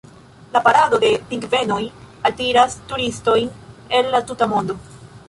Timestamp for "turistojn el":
2.93-4.11